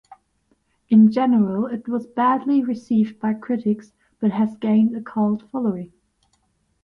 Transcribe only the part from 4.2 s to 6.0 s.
has gained a cult following.